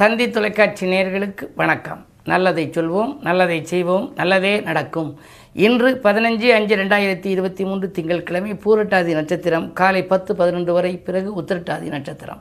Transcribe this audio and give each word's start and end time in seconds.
தந்தி 0.00 0.26
தொலைக்காட்சி 0.34 0.84
நேயர்களுக்கு 0.90 1.44
வணக்கம். 1.60 1.98
நல்லதை 2.30 2.62
சொல்வோம் 2.76 3.10
நல்லதை 3.26 3.58
செய்வோம் 3.70 4.04
நல்லதே 4.18 4.52
நடக்கும். 4.68 5.10
இன்று 5.64 5.88
பதினஞ்சு 6.04 6.48
அஞ்சு 6.58 6.74
ரெண்டாயிரத்தி 6.80 7.28
இருபத்தி 7.34 7.64
மூன்று 7.64 7.88
திங்கட்கிழமை 7.96 8.52
பூரட்டாதி 8.62 9.12
நட்சத்திரம் 9.18 9.66
காலை 9.80 10.02
பத்து 10.12 10.30
பதினொன்று 10.40 10.72
வரை 10.76 10.92
பிறகு 11.08 11.30
உத்திரட்டாதி 11.40 11.90
நட்சத்திரம். 11.96 12.40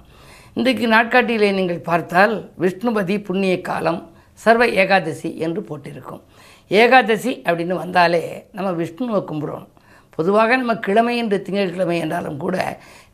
இன்றைக்கு 0.57 0.87
நாட்காட்டியிலே 0.95 1.49
நீங்கள் 1.59 1.81
பார்த்தால் 1.89 2.35
விஷ்ணுபதி 2.65 3.17
புண்ணிய 3.29 3.57
காலம் 3.69 3.99
சர்வ 4.45 4.69
ஏகாதசி 4.83 5.31
என்று 5.47 5.63
போட்டிருக்கும். 5.69 6.23
ஏகாதசி 6.71 7.33
அப்படின்னு 7.47 7.77
வந்தாலே 7.83 8.23
நம்ம 8.51 8.71
விஷ்ணுவை 8.81 9.23
கும்பிடுவோம் 9.31 9.69
பொதுவாக 10.17 10.55
நம்ம 10.63 10.79
கிழமை 10.87 11.17
என்று 11.17 11.39
திங்கட்கிழமை 11.47 11.99
என்றாலும் 12.05 12.41
கூட 12.45 12.57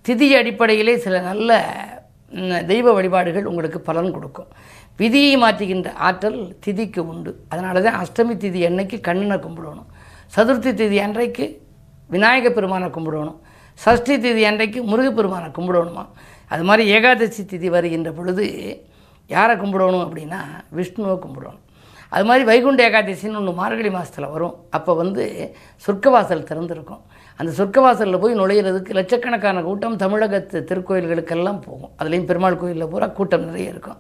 திதி 0.06 0.30
அடிப்படையிலே 0.42 0.98
சில 1.08 1.18
நல்ல 1.32 1.62
தெய்வ 2.72 2.94
வழிபாடுகள் 2.94 3.50
உங்களுக்கு 3.52 3.80
பலன் 3.82 4.12
கொடுக்கும். 4.12 4.50
விதியை 4.98 5.34
மாற்றுகின்ற 5.44 5.90
ஆற்றல் 6.08 6.40
திதிக்கு 6.66 7.00
உண்டு. 7.00 7.32
அதனால 7.50 7.82
தான் 7.82 8.00
அஷ்டமி 8.04 8.36
திதி 8.44 8.62
அன்னைக்கு 8.70 9.00
கண்ணனை 9.08 9.38
கும்பிடணும். 9.46 9.90
சதுர்த்தி 10.36 10.72
திதி 10.82 10.98
அன்றைக்கு 11.08 11.46
விநாயக 12.14 12.50
பெருமானை 12.50 12.88
கும்பிடணும். 12.90 13.40
சஷ்டி 13.86 14.16
திதி 14.26 14.44
அன்றைக்கு 14.50 14.80
முருகப்பெருமானை 14.84 15.50
கும்பிடணுமா? 15.58 16.04
அது 16.48 16.64
மாதிரி 16.64 16.84
ஏகாதசி 16.96 17.44
திதி 17.44 17.70
வருகின்ற 17.70 18.12
பொழுது 18.12 18.46
யாரை 19.28 19.56
கும்பிடணும் 19.56 20.06
அப்படின்னா 20.06 20.42
விஷ்ணுவை 20.78 21.16
கும்பிடணும். 21.26 21.62
அது 22.10 22.26
மாதிரி 22.26 22.46
வைகுண்ட 22.46 22.90
ஏகாதசின்னு 22.90 23.36
ஒன்று 23.36 23.52
மார்கழி 23.52 23.90
மாதத்தில் 23.90 24.26
வரும். 24.26 24.56
அப்போ 24.70 24.94
வந்து 24.94 25.56
சொர்க்கவாசல் 25.88 26.44
திறந்திருக்கும். 26.44 27.02
அந்த 27.38 27.64
சொர்க்கவாசலில் 27.64 28.20
போய் 28.20 28.40
நுழையிறதுக்கு 28.40 28.90
லட்சக்கணக்கான 28.90 29.62
கூட்டம் 29.62 29.98
தமிழகத்து 29.98 30.66
திருக்கோயில்களுக்கெல்லாம் 30.70 31.62
போகும். 31.62 31.90
அதுலேயும் 32.04 32.26
பெருமாள் 32.26 32.58
கோயிலில் 32.58 32.88
பூரா 32.88 33.08
கூட்டம் 33.08 33.46
நிறைய 33.46 33.70
இருக்கும். 33.70 33.98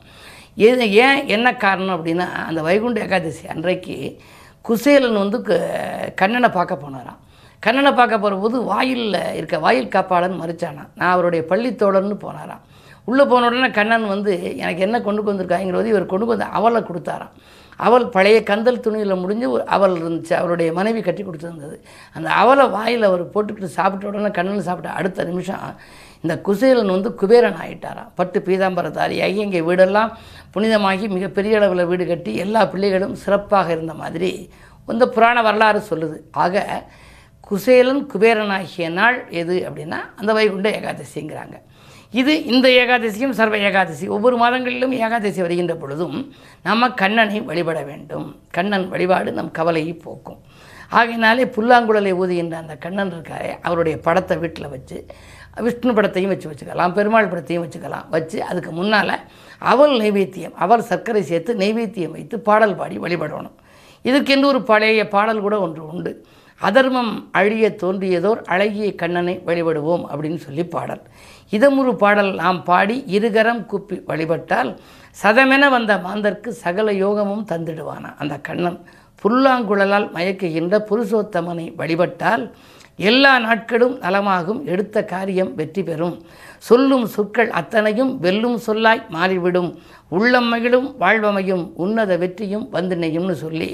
இது 0.56 0.92
ஏன் 0.92 1.28
என்ன 1.28 1.56
காரணம் 1.56 2.06
அப்படின்னா 2.06 2.32
அந்த 2.32 2.62
வைகுண்ட 2.62 3.02
ஏகாதசி 3.02 3.48
அன்றைக்கு 3.48 4.18
குசேலன் 4.62 5.18
வந்து 5.18 5.42
க- 5.42 6.12
கண்ணனை 6.16 6.50
பார்க்க 6.50 6.80
போனாராம். 6.82 7.24
கண்ணனை 7.60 7.92
பார்க்க 7.92 8.20
போகிறபோது 8.20 8.64
வாயிலில் 8.64 9.34
இருக்க 9.34 9.60
வாயில் 9.60 9.88
காப்பாளன் 9.88 10.40
மறிச்சானான் 10.42 10.90
நான் 10.96 11.12
அவருடைய 11.12 11.46
பள்ளித்தோழர்னு 11.50 12.18
போனாராம். 12.22 12.62
உள்ளே 13.04 13.24
போன 13.24 13.46
உடனே 13.46 13.70
கண்ணன் 13.70 14.08
வந்து 14.08 14.58
எனக்கு 14.58 14.82
என்ன 14.82 15.02
கொண்டு 15.02 15.34
வந்திருக்காங்கிறது 15.34 15.86
இவர் 15.86 16.06
கொண்டு 16.06 16.26
வந்து 16.26 16.46
அவலை 16.46 16.84
கொடுத்தாராம். 16.84 17.30
அவள் 17.88 18.06
பழைய 18.16 18.38
கந்தல் 18.50 18.84
துணியில் 18.86 19.22
முடிஞ்சு 19.24 19.48
ஒரு 19.56 19.64
அவள் 19.76 19.96
இருந்துச்சு 20.02 20.34
அவருடைய 20.40 20.72
மனைவி 20.80 21.02
கட்டி 21.02 21.24
கொடுத்துருந்தது 21.24 21.78
அந்த 22.16 22.28
அவளை 22.42 22.66
வாயில் 22.76 23.08
அவர் 23.10 23.24
போட்டுக்கிட்டு 23.36 23.78
சாப்பிட்ட 23.78 24.12
உடனே 24.12 24.32
கண்ணில் 24.38 24.68
சாப்பிட்ட 24.70 24.98
அடுத்த 25.00 25.26
நிமிஷம் 25.32 25.66
இந்த 26.24 26.36
குசேலன் 26.48 26.94
வந்து 26.96 27.10
குபேரன் 27.22 27.60
ஆகிட்டாராம் 27.64 28.12
பட்டு 28.20 28.40
பீதாம்பரதாரியாகி 28.48 29.40
இங்கே 29.46 29.62
வீடெல்லாம் 29.70 30.14
புனிதமாகி 30.54 31.08
மிகப்பெரிய 31.16 31.58
அளவில் 31.60 31.90
வீடு 31.92 32.06
கட்டி 32.12 32.32
எல்லா 32.46 32.62
பிள்ளைகளும் 32.74 33.18
சிறப்பாக 33.24 33.70
இருந்த 33.76 33.96
மாதிரி 34.04 34.32
இந்த 34.94 35.06
புராண 35.16 35.38
வரலாறு 35.48 35.80
சொல்லுது. 35.90 36.18
ஆக 36.44 36.64
குசேலன் 37.48 38.04
குபேரனாகிய 38.12 38.88
நாள் 39.00 39.18
எது 39.42 39.56
அப்படின்னா 39.68 40.00
அந்த 40.20 40.32
வைகுண்ட 40.38 40.68
ஏகாதசிங்கிறாங்க. 40.80 41.56
இது 42.12 42.44
இந்த 42.44 42.68
ஏகாதசியும் 42.70 43.36
சர்வ 43.40 43.58
ஏகாதசி. 43.58 44.08
ஒவ்வொரு 44.08 44.38
மாதங்களிலும் 44.38 44.92
ஏகாதசி 44.92 45.42
வருகின்ற 45.42 45.76
பொழுதும் 45.76 46.18
நம்ம 46.64 46.90
கண்ணனை 46.90 47.42
வழிபட 47.42 47.84
வேண்டும். 47.84 48.36
கண்ணன் 48.52 48.90
வழிபாடு 48.90 49.32
நம் 49.32 49.52
கவலையை 49.52 49.94
போக்கும். 49.94 50.40
ஆகையினாலே 50.90 51.46
புல்லாங்குழலை 51.46 52.12
ஊதுகின்ற 52.22 52.54
அந்த 52.54 52.76
கண்ணன் 52.76 53.12
இருக்காரே 53.12 53.52
அவருடைய 53.62 53.98
படத்தை 53.98 54.38
வீட்டில் 54.38 54.70
வச்சு 54.70 55.06
விஷ்ணு 55.66 55.92
படத்தையும் 55.94 56.32
வச்சு 56.34 56.50
வச்சுக்கலாம் 56.52 56.94
பெருமாள் 56.94 57.30
படத்தையும் 57.32 57.66
வச்சுக்கலாம். 57.66 58.10
வச்சு 58.10 58.44
அதுக்கு 58.44 58.72
முன்னால் 58.72 59.20
அவள் 59.60 59.94
நைவேத்தியம் 60.00 60.56
அவள் 60.56 60.82
சர்க்கரை 60.82 61.22
சேர்த்து 61.22 61.56
நைவேத்தியம் 61.56 62.12
வைத்து 62.12 62.40
பாடல் 62.40 62.76
பாடி 62.76 62.98
வழிபடணும். 63.00 63.56
இதுக்கென்று 64.06 64.44
ஒரு 64.44 64.62
பழைய 64.62 65.08
பாடல் 65.08 65.42
கூட 65.42 65.60
ஒன்று 65.60 65.88
உண்டு. 65.88 66.26
அதர்மம் 66.62 67.14
அழிய 67.32 67.66
தோன்றியதோர் 67.82 68.42
அழகிய 68.54 68.88
கண்ணனை 68.96 69.34
வழிபடுவோம் 69.48 70.04
அப்படின்னு 70.12 70.40
சொல்லி 70.46 70.64
பாடல். 70.66 71.02
இதமுறு 71.56 71.92
பாடல் 72.04 72.32
நாம் 72.36 72.64
பாடி 72.64 73.04
இருகரம் 73.08 73.66
கூப்பி 73.66 73.98
வழிபட்டால் 74.06 74.70
சதமென 75.24 75.70
வந்த 75.70 75.98
மாந்தர்க்கு 76.06 76.50
சகல 76.64 76.94
யோகமும் 76.94 77.44
தந்திடுவானா. 77.52 78.10
அந்த 78.22 78.36
கண்ணன் 78.48 78.80
புல்லாங்குழலால் 79.22 80.08
மயக்குகின்ற 80.16 80.76
புருஷோத்தமனை 80.90 81.66
வழிபட்டால் 81.76 82.44
எல்லா 83.10 83.40
நாட்களும் 83.40 83.96
நலமாகும் 84.00 84.64
எடுத்த 84.64 85.04
காரியம் 85.04 85.52
வெற்றி 85.56 85.84
பெறும். 85.84 86.16
சொல்லும் 86.58 87.06
சொற்கள் 87.06 87.50
அத்தனையும் 87.50 88.12
வெல்லும் 88.20 88.60
சொல்லாய் 88.68 89.04
மாறிவிடும். 89.10 89.70
உள்ளம் 90.10 90.50
மகிழும் 90.54 90.88
வாழ்வமையும் 91.00 91.66
உன்னத 91.84 92.18
வெற்றியும் 92.18 92.66
வந்தினையும்னு 92.74 93.38
சொல்லி 93.44 93.72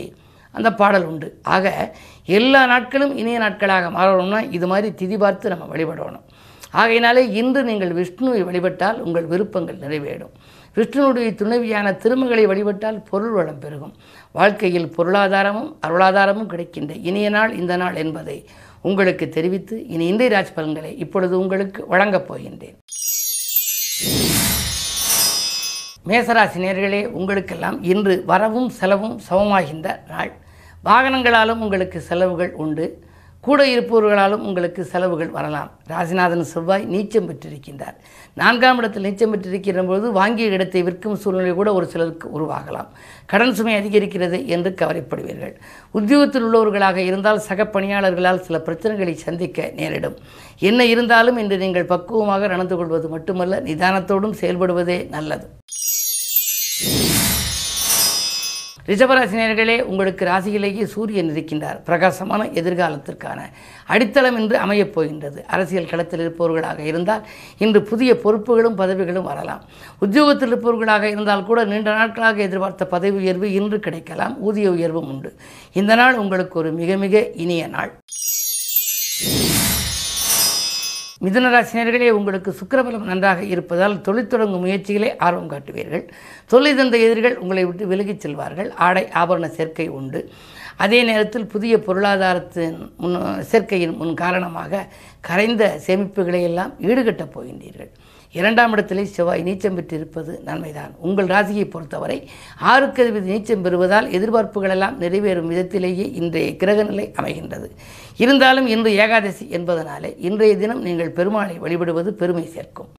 அந்த 0.51 0.69
பாடல் 0.73 1.05
உண்டு. 1.05 1.27
ஆக 1.55 1.95
எல்லா 2.25 2.65
நாட்களும் 2.65 3.13
இனிய 3.17 3.37
நாட்களாக 3.39 3.89
மாறணும்னா 3.89 4.39
இது 4.57 4.67
மாதிரி 4.67 4.89
திதி 5.01 5.17
பார்த்து 5.17 5.53
நம்ம 5.53 5.67
வழிபடணும். 5.75 6.25
ஆகையினாலே 6.71 7.23
இன்று 7.39 7.61
நீங்கள் 7.63 7.93
விஷ்ணுவை 7.93 8.41
வழிபட்டால் 8.49 8.99
உங்கள் 8.99 9.25
விருப்பங்கள் 9.25 9.79
நிறைவேறும். 9.85 10.33
விஷ்ணுனுடைய 10.75 11.29
துணைவியான 11.39 11.87
திருமகளை 12.03 12.45
வழிபட்டால் 12.45 12.99
பொருள் 13.09 13.31
வளம் 13.31 13.59
பெருகும். 13.59 13.93
வாழ்க்கையில் 14.31 14.91
பொருளாதாரமும் 14.97 15.71
அருளாதாரமும் 15.87 16.51
கிடைக்கின்ற 16.53 16.93
இனிய 17.09 17.29
நாள் 17.29 17.53
இந்த 17.61 17.75
நாள் 17.77 17.95
என்பதை 17.95 18.37
உங்களுக்கு 18.81 19.29
தெரிவித்து 19.29 19.75
இனி 19.87 20.05
இந்திய 20.07 20.29
ராஜ் 20.35 20.55
பலன்களை 20.55 20.97
இப்பொழுது 20.97 21.33
உங்களுக்கு 21.39 21.81
வழங்கப் 21.87 22.27
போகின்றேன். 22.29 22.77
மேசராசி 26.09 26.59
நேர்களே 26.63 26.99
உங்களுக்கெல்லாம் 27.11 27.83
இன்று 27.83 28.23
வரவும் 28.25 28.69
செலவும் 28.69 29.19
சமமாகின்ற 29.29 29.87
நாள். 30.09 30.31
வாகனங்களாலும் 30.85 31.59
உங்களுக்கு 31.65 32.01
செலவுகள் 32.01 32.53
உண்டு. 32.53 32.85
கூட 33.41 33.65
இருப்பவர்களாலும் 33.65 34.43
உங்களுக்கு 34.47 34.85
செலவுகள் 34.85 35.29
வரலாம். 35.29 35.69
ராசிநாதன் 35.89 36.41
செவ்வாய் 36.41 36.83
நீச்சம் 36.85 37.27
பெற்றிருக்கின்றார். 37.29 37.95
நான்காம் 38.33 38.77
இடத்தில் 38.77 39.03
நீச்சம் 39.03 39.31
பெற்றிருக்கிற 39.33 39.85
பொழுது 39.85 40.11
வாங்கிய 40.11 40.47
இடத்தை 40.47 40.83
விற்கும் 40.83 41.15
சூழ்நிலை 41.15 41.53
கூட 41.53 41.73
ஒரு 41.73 41.85
சிலருக்கு 41.85 42.27
உருவாகலாம். 42.39 42.89
கடன் 43.25 43.53
சுமை 43.53 43.75
அதிகரிக்கிறது 43.75 44.45
என்று 44.45 44.75
கவலைப்படுவீர்கள். 44.81 45.55
உத்தியோகத்தில் 45.91 46.43
உள்ளவர்களாக 46.43 46.95
இருந்தால் 46.95 47.39
சக 47.39 47.63
பணியாளர்களால் 47.63 48.39
சில 48.39 48.57
பிரச்சனைகளை 48.65 49.13
சந்திக்க 49.13 49.71
நேரிடும். 49.75 50.17
என்ன 50.59 50.85
இருந்தாலும் 50.85 51.37
இன்று 51.37 51.57
நீங்கள் 51.57 51.85
பக்குவமாக 51.85 52.47
நடந்து 52.47 52.75
கொள்வது 52.75 53.09
மட்டுமல்ல 53.09 53.59
நிதானத்தோடும் 53.59 54.39
செயல்படுவதே 54.41 55.09
நல்லது. 55.09 55.47
ரிஷபராசினியர்களே 58.87 59.81
உங்களுக்கு 59.81 60.25
ராசியிலேயே 60.25 60.83
சூரியன் 60.83 61.29
இருக்கின்றார். 61.29 61.83
பிரகாசமான 61.83 62.43
எதிர்காலத்திற்கான 62.43 63.41
அடித்தளம் 63.85 64.37
என்று 64.37 64.57
அமையப் 64.57 64.93
போகின்றது. 64.93 65.45
அரசியல் 65.45 65.85
களத்தில் 65.85 66.19
இருப்பவர்களாக 66.19 66.79
இருந்தால் 66.79 67.27
இன்று 67.57 67.81
புதிய 67.81 68.13
பொறுப்புகளும் 68.13 68.75
பதவிகளும் 68.75 69.23
வரலாம். 69.23 69.63
உத்தியோகத்தில் 69.99 70.55
இருப்பவர்களாக 70.55 71.01
இருந்தால் 71.01 71.45
கூட 71.45 71.63
நீண்ட 71.63 71.93
நாட்களாக 71.93 72.41
எதிர்பார்த்த 72.41 72.85
பதவி 72.85 73.17
உயர்வு 73.17 73.51
இன்று 73.51 73.79
கிடைக்கலாம். 73.79 74.39
ஊதிய 74.39 74.71
உயர்வும் 74.71 75.07
உண்டு. 75.07 75.35
இந்த 75.73 75.95
நாள் 75.95 76.17
உங்களுக்கு 76.17 76.59
ஒரு 76.59 76.71
மிக 76.71 76.97
மிக 76.97 77.29
இனிய 77.29 77.67
நாள். 77.67 77.91
மிதுனராசினியர்களே 81.23 82.09
உங்களுக்கு 82.09 82.55
சுக்கிரபலம் 82.59 83.09
நன்றாக 83.09 83.43
இருப்பதால் 83.43 84.01
தொழில் 84.01 84.27
தொடங்கும் 84.27 84.65
முயற்சிகளே 84.65 85.09
ஆர்வம் 85.17 85.49
காட்டுவீர்கள். 85.49 86.07
தொழில் 86.45 86.75
தந்த 86.75 86.97
எதிரிகள் 86.97 87.37
உங்களை 87.37 87.65
விட்டு 87.65 87.87
விலகிச் 87.87 88.27
செல்வார்கள். 88.27 88.69
ஆடை 88.71 89.07
ஆபரண 89.13 89.47
சேர்க்கை 89.47 89.87
உண்டு. 89.87 90.29
அதே 90.77 91.03
நேரத்தில் 91.03 91.45
புதிய 91.45 91.79
பொருளாதாரத்தின் 91.79 92.93
முன் 92.97 93.17
சேர்க்கையின் 93.51 93.95
முன் 93.95 94.13
காரணமாக 94.13 94.87
கரைந்த 95.21 95.79
சேமிப்புகளை 95.87 96.41
எல்லாம் 96.41 96.73
ஈடுகட்டப் 96.79 97.33
போகின்றீர்கள். 97.35 97.91
இரண்டாம் 98.39 98.71
இடத்திலே 98.71 99.03
செவ்வாய் 99.05 99.43
நீச்சம் 99.43 99.77
பெற்றிருப்பது 99.77 100.41
நன்மைதான். 100.45 100.91
உங்கள் 101.07 101.31
ராசியை 101.33 101.65
பொறுத்தவரை 101.69 102.17
ஆறுக்கு 102.71 103.01
அதிபதி 103.03 103.29
நீச்சம் 103.31 103.63
பெறுவதால் 103.65 104.07
எதிர்பார்ப்புகள் 104.17 104.73
எல்லாம் 104.75 104.95
நிறைவேறும் 105.01 105.49
விதத்திலேயே 105.53 106.05
இன்றைய 106.21 106.51
கிரகநிலை 106.63 107.07
அமைகின்றது. 107.21 107.67
இருந்தாலும் 108.17 108.67
இன்று 108.67 108.91
ஏகாதசி 109.05 109.47
என்பதனாலே 109.57 110.11
இன்றைய 110.29 110.55
தினம் 110.57 110.81
நீங்கள் 110.81 111.15
பெருமாளை 111.19 111.57
வழிபடுவது 111.65 112.13
பெருமை 112.21 112.45
சேர்க்கும். 112.55 112.91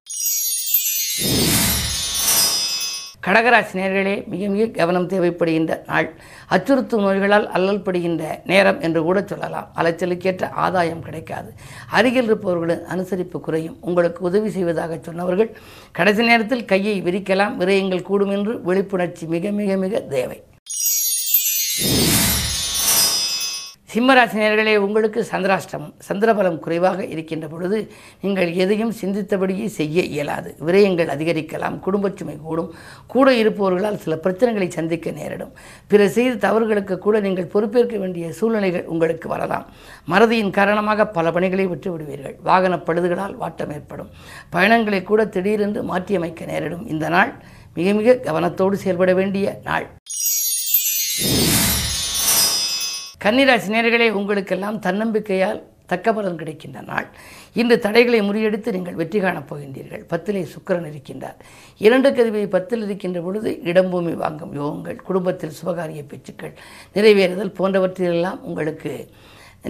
கடகராசி 3.25 3.73
நேர்களே 3.79 4.27
மிக 4.27 4.47
மிக 4.53 4.65
கவனம் 4.67 5.07
தேவைப்படுகின்ற 5.07 5.73
நாள். 5.87 6.07
அச்சுறுத்தும் 6.49 7.03
நோய்களால் 7.05 7.47
அல்லல்படுகின்ற 7.55 8.23
நேரம் 8.45 8.79
என்று 8.79 9.01
கூட 9.03 9.23
சொல்லலாம். 9.25 9.67
அலைச்சலுக்கேற்ற 9.81 10.49
ஆதாயம் 10.65 11.01
கிடைக்காது. 11.01 11.53
அருகில் 11.89 12.27
இருப்பவர்களின் 12.29 12.85
அனுசரிப்பு 12.95 13.39
குறையும். 13.39 13.77
உங்களுக்கு 13.81 14.23
உதவி 14.23 14.49
செய்வதாக 14.49 14.99
சொன்னவர்கள் 15.01 15.51
கடைசி 15.91 16.25
நேரத்தில் 16.25 16.65
கையை 16.65 17.01
விரிக்கலாம். 17.01 17.55
விரயங்கள் 17.61 18.07
கூடும் 18.09 18.29
என்று 18.29 18.55
விழிப்புணர்ச்சி 18.65 19.27
மிக 19.27 19.51
மிக 19.51 19.75
மிக 19.75 19.99
தேவை. 19.99 20.39
சிம்மராசினியர்களே 23.93 24.73
உங்களுக்கு 24.83 25.21
சந்திராஷ்டமம். 25.31 25.91
சந்திரபலம் 26.07 26.57
குறைவாக 26.59 26.99
இருக்கின்ற 27.05 27.47
பொழுது 27.47 27.79
நீங்கள் 28.21 28.51
எதையும் 28.63 28.93
சிந்தித்தபடியே 29.01 29.65
செய்ய 29.65 30.01
இயலாது. 30.13 30.49
விரயங்கள் 30.67 31.11
அதிகரிக்கலாம் 31.15 31.75
குடும்பச்சுமை 31.85 32.35
கூடும் 32.45 32.71
கூட 33.13 33.27
இருப்பவர்களால் 33.41 33.99
சில 34.05 34.15
பிரச்சனைகளை 34.23 34.67
சந்திக்க 34.77 35.11
நேரிடும். 35.11 35.53
பிற 35.87 36.07
செய்த 36.17 36.33
தவறுகளுக்கு 36.47 36.97
கூட 36.97 37.19
நீங்கள் 37.19 37.51
பொறுப்பேற்க 37.55 37.97
வேண்டிய 37.97 38.31
சூழ்நிலைகள் 38.39 38.85
உங்களுக்கு 38.85 39.29
வரலாம். 39.29 39.67
மறதியின் 40.13 40.55
காரணமாக 40.59 41.07
பல 41.17 41.31
பணிகளை 41.31 41.65
விட்டு 41.65 41.91
விடுவீர்கள். 41.91 42.37
வாகன 42.49 42.79
பழுதுகளால் 42.87 43.39
வாட்டம் 43.43 43.73
ஏற்படும். 43.77 44.09
பயணங்களை 44.49 45.03
கூட 45.03 45.25
திடீரென்று 45.25 45.83
மாற்றியமைக்க 45.91 46.45
நேரிடும். 46.45 46.87
இந்த 46.87 47.09
நாள் 47.09 47.33
மிக 47.77 47.93
மிக 47.99 48.19
கவனத்தோடு 48.25 48.73
செயல்பட 48.73 49.13
வேண்டிய 49.13 49.59
நாள். 49.63 49.85
கன்னிராசி 53.23 53.69
நேர்களே 53.73 54.07
உங்களுக்கெல்லாம் 54.19 54.79
தன்னம்பிக்கையால் 54.81 55.59
தக்க 55.91 56.13
பலன் 56.13 56.39
கிடைக்கின்ற 56.39 56.79
நாள். 56.81 57.07
இன்று 57.53 57.75
தடைகளை 57.79 58.19
முறியடித்து 58.21 58.69
நீங்கள் 58.71 58.97
வெற்றி 59.01 59.19
காணப் 59.19 59.47
போகின்றீர்கள். 59.49 60.03
பத்திலே 60.11 60.41
சுக்கிரன் 60.53 60.89
இருக்கின்றார். 60.91 61.37
இரண்டு 61.77 62.09
கதிவை 62.09 62.43
பத்தில் 62.47 62.83
இருக்கின்ற 62.83 63.21
பொழுது 63.21 63.51
இடம்பூமி 63.63 64.13
வாங்கும் 64.23 64.53
யோகங்கள் 64.59 64.95
குடும்பத்தில் 64.95 65.57
சுபகாரிய 65.59 66.03
பேச்சுக்கள் 66.07 66.53
நிறைவேறுதல் 66.95 67.55
போன்றவற்றிலெல்லாம் 67.59 68.41
உங்களுக்கு 68.49 68.93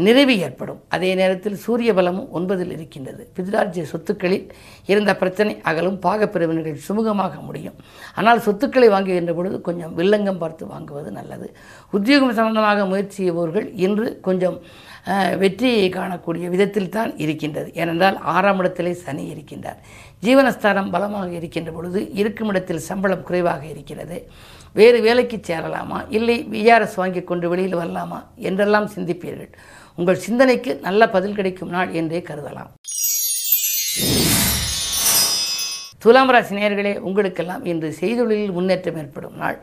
நிறைவு 0.06 0.36
ஏற்படும். 0.46 0.80
அதே 0.96 1.10
நேரத்தில் 1.20 1.58
சூரிய 1.64 1.94
பலமும் 1.94 2.30
ஒன்பதில் 2.38 2.72
இருக்கின்றது. 2.76 3.24
பிதிராஜ்ய 3.36 3.84
சொத்துக்களில் 3.92 4.48
இருந்த 4.92 5.12
பிரச்சனை 5.22 5.54
அகலும். 5.70 6.00
பாகப்பிரிவினர்கள் 6.06 6.86
சுமூகமாக 6.88 7.42
முடியும். 7.48 7.78
ஆனால் 8.16 8.44
சொத்துக்களை 8.48 8.90
வாங்குகின்ற 8.96 9.34
பொழுது 9.40 9.60
கொஞ்சம் 9.68 9.94
வில்லங்கம் 10.00 10.42
பார்த்து 10.44 10.66
வாங்குவது 10.74 11.12
நல்லது. 11.20 11.50
உத்தியோகம் 11.98 12.38
சம்பந்தமாக 12.40 12.86
முயற்சி 12.94 13.20
செய்பவர்கள் 13.24 13.70
இன்று 13.86 14.08
கொஞ்சம் 14.30 14.58
வெற்றியை 15.42 15.88
காணக்கூடிய 15.96 16.46
விதத்தில் 16.54 16.94
தான் 16.96 17.12
இருக்கின்றது. 17.24 17.70
ஏனென்றால் 17.82 18.18
ஆறாம் 18.34 18.60
இடத்திலே 18.62 18.94
சனி 19.06 19.24
இருக்கின்றார். 19.34 19.80
ஜீவனஸ்தானம் 20.26 20.92
பலமாக 20.94 21.32
இருக்கின்ற 21.40 21.72
பொழுது 21.78 22.02
இருக்கும் 22.22 22.52
இடத்தில் 22.54 22.86
சம்பளம் 22.90 23.26
குறைவாக 23.30 23.64
இருக்கிறது. 23.74 24.18
வேறு 24.80 25.00
வேலைக்கு 25.08 25.38
சேரலாமா? 25.48 26.00
இல்லை 26.18 26.38
விஆர்எஸ் 26.54 27.00
வாங்கி 27.02 27.22
கொண்டு 27.22 27.50
வெளியில் 27.50 27.80
வரலாமா? 27.82 28.20
என்றெல்லாம் 28.50 28.88
சிந்திப்பீர்கள். 28.96 29.52
உங்கள் 29.96 30.24
சிந்தனைக்கு 30.26 30.80
நல்ல 30.82 31.10
பதில் 31.10 31.36
கிடைக்கும் 31.36 31.70
நாள் 31.70 31.92
என்றே 31.92 32.20
கருதலாம். 32.20 32.72
துலாம் 36.00 36.30
ராசி 36.30 36.56
நேர்களே 36.56 36.98
உங்களுக்கெல்லாம் 36.98 37.66
இன்று 37.66 37.96
செய்தொழிலில் 38.00 38.52
முன்னேற்றம் 38.52 38.98
ஏற்படும் 38.98 39.36
நாள். 39.36 39.60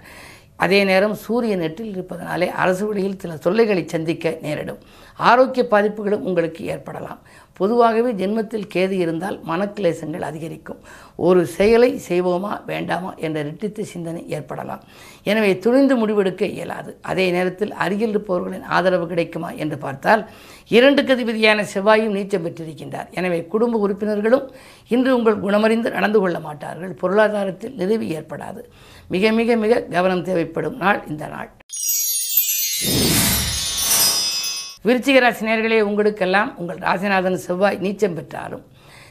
அதே 0.56 0.84
நேரம் 0.84 1.14
சூரியன் 1.14 1.58
நெற்றில் 1.58 1.92
இருப்பதனாலே 1.94 2.48
அரசு 2.48 2.86
வழியில் 2.86 3.18
சில 3.18 3.36
தொல்லைகளை 3.36 3.88
சந்திக்க 3.88 4.38
நேரிடும். 4.42 4.80
ஆரோக்கிய 5.16 5.66
பாதிப்புகளும் 5.70 6.22
உங்களுக்கு 6.22 6.64
ஏற்படலாம். 6.64 7.20
பொதுவாகவே 7.58 8.10
ஜென்மத்தில் 8.20 8.68
கேது 8.74 8.94
இருந்தால் 9.04 9.36
மனக்கிளேசங்கள் 9.48 10.24
அதிகரிக்கும். 10.28 10.78
ஒரு 11.28 11.40
செயலை 11.56 11.90
செய்வோமா 12.08 12.52
வேண்டாமா 12.70 13.10
என்ற 13.26 13.38
ரெட்டித்த 13.48 13.84
சிந்தனை 13.90 14.22
ஏற்படலாம். 14.36 14.82
எனவே 15.30 15.50
துணிந்து 15.64 15.94
முடிவெடுக்க 16.02 16.44
இயலாது. 16.56 16.92
அதே 17.10 17.26
நேரத்தில் 17.36 17.72
அருகில் 17.84 18.12
இருப்பவர்களின் 18.14 18.66
ஆதரவு 18.76 19.06
கிடைக்குமா 19.12 19.50
என்று 19.62 19.78
பார்த்தால் 19.84 20.22
இரண்டு 20.76 21.02
கதிபதியான 21.02 21.66
செவ்வாயும் 21.74 22.16
நீச்சம் 22.16 22.46
பெற்றிருக்கின்றார். 22.46 23.10
எனவே 23.20 23.40
குடும்ப 23.54 23.82
உறுப்பினர்களும் 23.86 24.46
இன்று 24.94 25.12
உங்கள் 25.18 25.42
குணமறிந்து 25.46 25.94
நடந்து 25.98 26.20
கொள்ள 26.24 26.38
மாட்டார்கள். 26.48 26.94
பொருளாதாரத்தில் 27.02 27.78
நிறைவு 27.82 28.08
ஏற்படாது. 28.18 28.62
மிக 29.14 29.32
மிக 29.40 29.56
மிக 29.64 29.82
கவனம் 29.96 30.26
தேவைப்படும் 30.30 30.80
நாள் 30.84 31.02
இந்த 31.12 31.26
நாள். 31.36 31.50
விருச்சிக 34.84 35.18
ராசி 35.20 35.80
உங்களுக்கெல்லாம் 35.80 36.56
உங்கள் 36.56 36.78
ராசிநாதன் 36.78 37.42
செவ்வாய் 37.46 37.78
நீச்சம் 37.82 38.14
பெற்றாலும். 38.14 38.62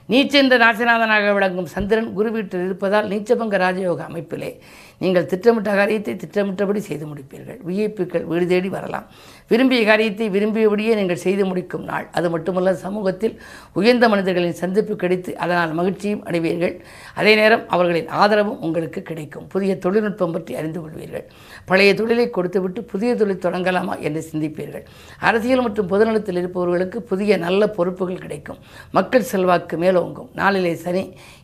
நீச்சென்ற 0.10 0.58
ராசிநாதனாக 0.58 1.34
விளங்கும் 1.34 1.66
சந்திரன் 1.66 2.14
குரு 2.14 2.32
வீட்டில் 2.32 2.64
இருப்பதால் 2.64 3.08
நீச்சபங்க 3.08 3.58
ராஜயோக 3.66 4.02
அமைப்பிலே. 4.10 4.60
நீங்கள் 5.04 5.28
திட்டமிட்ட 5.32 5.74
காரியத்தை 5.80 6.14
திட்டமிட்டபடி 6.24 6.82
செய்து 6.88 7.06
முடிப்பீர்கள். 7.10 7.60
விஐபிக்கள் 7.68 8.26
வீடு 8.32 8.46
தேடி 8.54 8.70
வரலாம். 8.78 9.06
விரும்பிய 9.52 9.82
காரியத்தை 9.90 10.26
விரும்பியபடியே 10.36 10.94
நீங்கள் 11.00 11.22
செய்து 11.26 11.44
முடிக்கும் 11.50 11.86
நாள். 11.92 12.08
அது 12.18 12.28
மட்டுமல்ல 12.34 12.74
சமூகத்தில் 12.86 13.36
உயர்ந்த 13.80 14.06
மனிதர்களின் 14.14 14.58
சந்திப்பு 14.64 14.96
கிடைத்து 15.04 15.32
அதனால் 15.44 15.72
மகிழ்ச்சியும் 15.80 16.24
அடைவீர்கள். 16.28 16.76
அதே 17.20 17.34
நேரம் 17.42 17.64
அவர்களின் 17.76 18.10
ஆதரவும் 18.22 18.60
உங்களுக்கு 18.68 19.02
கிடைக்கும். 19.10 19.48
புதிய 19.54 19.72
தொழில்நுட்பம் 19.86 20.36
பற்றி 20.36 20.56
அறிந்து 20.62 20.80
கொள்வீர்கள். 20.84 21.26
பழைய 21.72 21.94
தொழிலை 22.02 22.28
கொடுத்துவிட்டு 22.38 22.84
புதிய 22.92 23.12
தொழில் 23.22 23.44
தொடங்கலாமா 23.46 23.96
என்று 24.10 24.24
சிந்திப்பீர்கள். 24.32 24.86
அரசியல் 25.30 25.66
மற்றும் 25.68 25.90
பொதுநலத்தில் 25.94 26.40
இருப்பவர்களுக்கு 26.42 27.00
புதிய 27.12 27.38
நல்ல 27.46 27.62
பொறுப்புகள் 27.78 28.24
கிடைக்கும். 28.26 28.60
மக்கள் 29.00 29.30
செல்வாக்கு 29.32 29.78
மேலோங்கும். 29.86 30.30
நாளிலே 30.42 30.76
சனி 30.86 31.04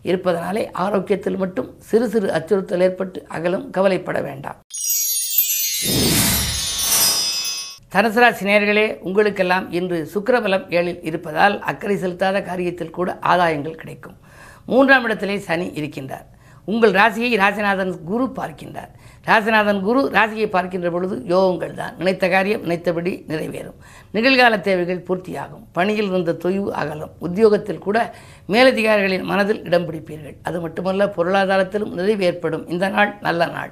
இருப்பதனாலே 0.10 0.64
ஆரோக்கியத்தில் 0.86 1.42
மட்டும் 1.44 1.70
சிறு 1.90 2.06
சிறு 2.14 2.28
அச்சுறுத்தல் 2.38 2.86
ஏற்பட்டு 2.88 3.20
அகலும் 3.46 3.70
கவலைப்பட 3.70 4.20
வேண்டாம். 4.22 4.60
தனுசு 7.94 8.20
ராசி 8.22 8.46
உங்களுக்கெல்லாம் 9.00 9.66
இன்று 9.72 9.98
சுக்கரபலம் 10.14 10.66
ஏழில் 10.78 11.02
இருப்பதால் 11.02 11.56
அக்கறை 11.62 11.96
செலுத்தாத 11.96 12.38
காரியத்தில் 12.50 12.96
கூட 12.98 13.10
ஆதாயங்கள் 13.22 13.82
கிடைக்கும். 13.82 14.18
மூன்றாம் 14.66 15.04
இடத்திலே 15.04 15.38
சனி 15.38 15.68
இருக்கின்றார். 15.80 16.28
உங்கள் 16.66 16.92
ராசியை 16.92 17.32
ராசிநாதன் 17.44 17.94
குரு 18.04 18.26
பார்க்கின்றார். 18.36 18.92
ராசிநாதன் 19.28 19.80
குரு 19.82 20.02
ராசியை 20.16 20.48
பார்க்கின்ற 20.56 20.92
பொழுது 20.92 21.16
யோகங்கள் 21.34 21.74
தான் 21.74 21.94
நினைத்த 21.98 22.26
காரியம் 22.30 22.62
நினைத்தபடி 22.62 23.12
நிறைவேறும். 23.28 23.78
நிகழ்கால 24.16 24.60
தேவைகள் 24.68 25.06
பூர்த்தியாகும். 25.08 25.64
பணியில் 25.78 26.10
இருந்த 26.12 26.36
தொய்வு 26.44 26.70
அகலும். 26.82 27.14
உத்தியோகத்தில் 27.20 27.84
கூட 27.88 27.98
மேலதிகாரிகளின் 28.54 29.26
மனதில் 29.32 29.64
இடம் 29.64 29.88
பிடிப்பீர்கள். 29.88 30.36
அது 30.44 30.60
மட்டுமல்ல 30.60 31.08
பொருளாதாரத்திலும் 31.18 31.96
நிறைவு 32.00 32.24
ஏற்படும். 32.24 32.68
இந்த 32.68 32.90
நாள் 32.90 33.14
நல்ல 33.22 33.46
நாள். 33.46 33.72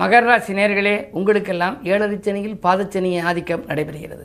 மகர 0.00 0.24
ராசி 0.28 0.52
நேர்களே 0.52 0.96
உங்களுக்கெல்லாம் 1.18 1.76
ஏழரை 1.84 2.16
சனியில் 2.24 2.58
பாதச்சனியின் 2.64 3.26
ஆதிக்கம் 3.28 3.66
நடைபெறுகிறது. 3.66 4.24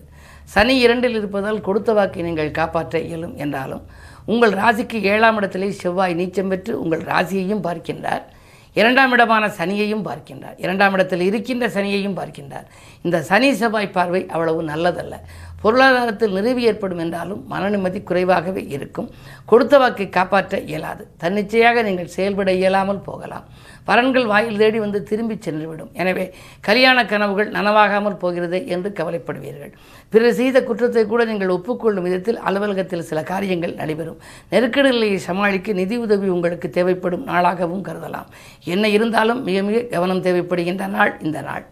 சனி 0.54 0.74
இரண்டில் 0.78 1.16
இருப்பதால் 1.16 1.62
கொடுத்த 1.62 1.94
வாக்கை 1.94 2.24
நீங்கள் 2.24 2.58
காப்பாற்ற 2.58 3.00
இயலும் 3.00 3.36
என்றாலும் 3.38 3.84
உங்கள் 4.26 4.52
ராசிக்கு 4.52 5.02
ஏழாம் 5.02 5.36
இடத்திலே 5.36 5.72
செவ்வாய் 5.72 6.16
நீச்சம் 6.16 6.48
பெற்று 6.48 6.82
உங்கள் 6.82 7.02
ராசியையும் 7.02 7.64
பார்க்கின்றார். 7.64 8.22
இரண்டாம் 8.74 9.12
இடமான 9.12 9.48
சனியையும் 9.48 10.06
பார்க்கின்றார். 10.08 10.54
இரண்டாம் 10.58 10.94
இடத்தில் 10.94 11.22
இருக்கின்ற 11.22 11.68
சனியையும் 11.68 12.18
பார்க்கின்றார். 12.20 12.68
இந்த 13.02 13.22
சனி 13.22 13.54
செவ்வாய் 13.54 13.90
பார்வை 13.90 14.26
அவ்வளவு 14.30 14.64
நல்லதல்ல. 14.64 15.14
பொருளாதாரத்தில் 15.64 16.36
நிறைவு 16.38 16.62
ஏற்படும் 16.70 17.02
என்றாலும் 17.06 17.42
மனநிம்மதி 17.54 18.00
குறைவாகவே 18.10 18.64
இருக்கும். 18.76 19.10
கொடுத்த 19.52 19.76
வாக்கை 19.82 20.08
காப்பாற்ற 20.18 20.58
இயலாது. 20.72 21.04
தன்னிச்சையாக 21.24 21.84
நீங்கள் 21.88 22.14
செயல்பட 22.16 22.52
இயலாமல் 22.62 23.06
போகலாம். 23.10 23.46
வரன்கள் 23.90 24.28
வாயில் 24.32 24.60
தேடி 24.62 24.80
வந்து 24.86 25.00
திரும்பி 25.10 25.36
சென்றுவிடும். 25.46 25.92
எனவே 26.02 26.26
கல்யாண 26.68 26.98
கனவுகள் 27.12 27.50
நனவாகாமல் 27.58 28.20
போகிறது 28.24 28.60
என்று 28.76 28.90
கவலைப்படுவீர்கள். 29.00 29.74
பிறர் 30.14 30.38
செய்த 30.40 30.58
குற்றத்தை 30.70 31.04
கூட 31.12 31.22
நீங்கள் 31.32 31.54
ஒப்புக்கொள்ளும் 31.56 32.06
விதத்தில் 32.08 32.42
அலுவலகத்தில் 32.48 33.08
சில 33.10 33.20
காரியங்கள் 33.32 33.78
நடைபெறும். 33.82 34.22
நெருக்கடி 34.54 34.90
நிலையை 34.96 35.20
சமாளிக்க 35.30 35.74
நிதி 35.82 35.98
உதவி 36.06 36.30
உங்களுக்கு 36.38 36.70
தேவைப்படும் 36.78 37.28
நாளாகவும் 37.32 37.86
கருதலாம். 37.90 38.30
என்ன 38.76 38.88
இருந்தாலும் 38.98 39.42
மிக 39.50 39.64
மிக 39.70 39.86
கவனம் 39.96 40.26
தேவைப்படுகின்ற 40.28 40.88
நாள் 40.98 41.14
இந்த 41.28 41.42
நாள். 41.50 41.66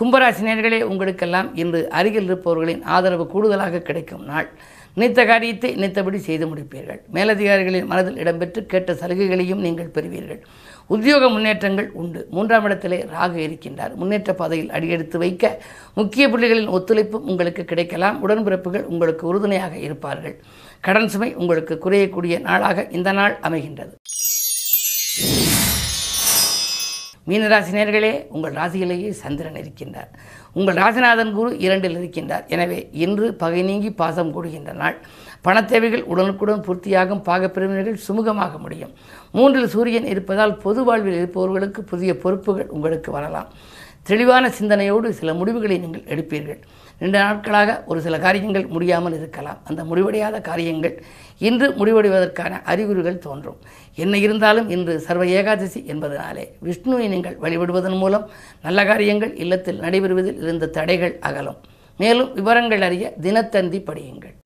கும்பராசினியர்களே 0.00 0.76
உங்களுக்கெல்லாம் 0.90 1.48
இன்று 1.62 1.80
அருகில் 1.98 2.28
இருப்பவர்களின் 2.28 2.84
ஆதரவு 2.94 3.24
கூடுதலாக 3.32 3.80
கிடைக்கும் 3.88 4.22
நாள். 4.24 4.46
நினைத்த 4.94 5.24
காரியத்தை 5.30 5.70
நினைத்தபடி 5.74 6.18
செய்து 6.18 6.44
முடிப்பீர்கள். 6.46 7.00
மேலதிகாரிகளின் 7.16 7.88
மனதில் 7.90 8.20
இடம்பெற்று 8.22 8.60
கேட்ட 8.72 8.92
சலுகைகளையும் 8.92 9.60
நீங்கள் 9.66 9.90
பெறுவீர்கள். 9.96 10.40
உத்தியோக 10.94 11.28
முன்னேற்றங்கள் 11.34 11.90
உண்டு. 12.02 12.20
மூன்றாம் 12.30 12.64
இடத்திலே 12.68 13.00
ராகு 13.16 13.38
இருக்கின்றார். 13.46 13.92
முன்னேற்ற 14.00 14.34
பாதையில் 14.40 14.72
அடியெடுத்து 14.78 15.18
வைக்க 15.24 15.52
முக்கிய 16.00 16.26
புள்ளிகளின் 16.28 16.72
ஒத்துழைப்பும் 16.78 17.28
உங்களுக்கு 17.32 17.64
கிடைக்கலாம். 17.64 18.18
உடன்பிறப்புகள் 18.26 18.88
உங்களுக்கு 18.94 19.26
உறுதுணையாக 19.32 19.76
இருப்பார்கள். 19.88 20.36
கடன் 20.80 21.08
சுமை 21.08 21.30
உங்களுக்கு 21.34 21.76
குறையக்கூடிய 21.84 22.40
நாளாக 22.48 22.86
இந்த 23.00 23.12
நாள் 23.12 23.36
அமைகின்றது. 23.48 23.94
மீனராசினியர்களே 27.30 28.12
உங்கள் 28.36 28.54
ராசியிலேயே 28.60 29.10
சந்திரன் 29.22 29.58
இருக்கின்றார். 29.62 30.10
உங்கள் 30.58 30.78
ராசிநாதன் 30.82 31.32
குரு 31.38 31.50
இரண்டில் 31.64 31.98
இருக்கின்றார். 32.00 32.44
எனவே 32.54 32.78
இன்று 33.04 33.26
பகை 33.42 33.62
நீங்கி 33.62 33.90
பாசம் 34.00 34.32
கூடுகின்ற 34.36 34.72
நாள். 34.82 34.96
பணத்தேவைகள் 35.46 36.04
உடனுக்குடன் 36.12 36.64
பூர்த்தியாகும் 36.66 37.22
பாகப்பிரிவினர்கள் 37.28 38.00
சுமூகமாக 38.06 38.58
முடியும். 38.64 38.92
மூன்றில் 39.36 39.72
சூரியன் 39.74 40.10
இருப்பதால் 40.14 40.56
பொது 40.64 40.82
வாழ்வில் 40.88 41.18
இருப்பவர்களுக்கு 41.20 41.82
புதிய 41.92 42.12
பொறுப்புகள் 42.24 42.72
உங்களுக்கு 42.76 43.12
வரலாம். 43.18 43.50
தெளிவான 44.08 44.44
சிந்தனையோடு 44.58 45.08
சில 45.20 45.30
முடிவுகளை 45.38 45.76
நீங்கள் 45.78 46.08
எடுப்பீர்கள். 46.12 46.60
ரெண்டு 47.02 47.18
நாட்களாக 47.22 47.70
ஒரு 47.90 48.00
சில 48.06 48.16
காரியங்கள் 48.24 48.66
முடியாமல் 48.74 49.16
இருக்கலாம். 49.18 49.58
அந்த 49.68 49.80
முடிவடையாத 49.90 50.36
காரியங்கள் 50.48 50.94
இன்று 51.48 51.68
முடிவடைவதற்கான 51.80 52.62
அறிகுறிகள் 52.72 53.22
தோன்றும். 53.26 53.58
என்ன 54.04 54.14
இருந்தாலும் 54.26 54.68
இன்று 54.76 54.94
சர்வ 55.06 55.24
ஏகாதசி 55.38 55.82
என்பதனாலே 55.92 56.44
விஷ்ணுவை 56.68 57.06
நீங்கள் 57.14 57.38
வழிபடுவதன் 57.44 57.98
மூலம் 58.04 58.26
நல்ல 58.66 58.84
காரியங்கள் 58.92 59.34
இல்லத்தில் 59.44 59.82
நடைபெறுவதில் 59.86 60.40
இருந்த 60.44 60.72
தடைகள் 60.78 61.14
அகலும். 61.28 61.60
மேலும் 62.02 62.30
விவரங்கள் 62.38 62.84
அறிய 62.88 63.06
தினத்தந்தி 63.26 63.80
படியுங்கள். 63.88 64.36